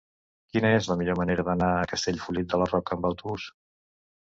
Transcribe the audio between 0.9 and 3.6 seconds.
la millor manera d'anar a Castellfollit de la Roca amb autobús?